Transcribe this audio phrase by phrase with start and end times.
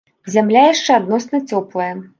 [0.35, 1.93] Зямля яшчэ адносна цёплая.